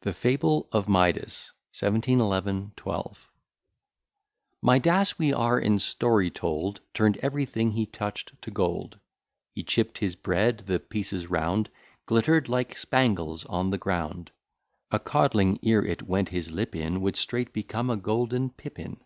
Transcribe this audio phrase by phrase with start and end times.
[0.02, 1.52] THE FABLE OF MIDAS.
[1.78, 3.28] 1711 12 Collated
[4.64, 4.82] with Stella's copy.
[4.82, 4.88] Forster.
[4.88, 8.98] Midas, we are in story told, Turn'd every thing he touch'd to gold:
[9.54, 11.68] He chipp'd his bread; the pieces round
[12.06, 14.30] Glitter'd like spangles on the ground:
[14.90, 19.02] A codling, ere it went his lip in, Would straight become a golden pippin.